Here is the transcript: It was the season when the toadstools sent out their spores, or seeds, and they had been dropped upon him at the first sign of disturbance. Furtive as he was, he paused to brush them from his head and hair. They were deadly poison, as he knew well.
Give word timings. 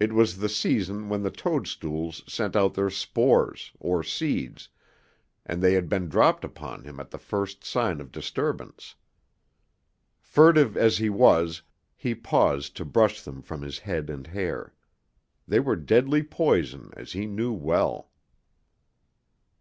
It 0.00 0.12
was 0.12 0.38
the 0.38 0.48
season 0.48 1.08
when 1.08 1.22
the 1.22 1.30
toadstools 1.30 2.24
sent 2.26 2.56
out 2.56 2.74
their 2.74 2.90
spores, 2.90 3.70
or 3.78 4.02
seeds, 4.02 4.70
and 5.44 5.62
they 5.62 5.74
had 5.74 5.88
been 5.88 6.08
dropped 6.08 6.44
upon 6.44 6.82
him 6.82 6.98
at 6.98 7.12
the 7.12 7.16
first 7.18 7.62
sign 7.62 8.00
of 8.00 8.10
disturbance. 8.10 8.96
Furtive 10.20 10.76
as 10.76 10.98
he 10.98 11.08
was, 11.08 11.62
he 11.94 12.12
paused 12.12 12.74
to 12.78 12.84
brush 12.84 13.22
them 13.22 13.40
from 13.40 13.62
his 13.62 13.78
head 13.78 14.10
and 14.10 14.26
hair. 14.26 14.74
They 15.46 15.60
were 15.60 15.76
deadly 15.76 16.24
poison, 16.24 16.90
as 16.96 17.12
he 17.12 17.26
knew 17.26 17.52
well. 17.52 18.10